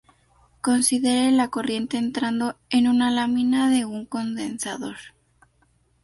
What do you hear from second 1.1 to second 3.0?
la corriente entrando en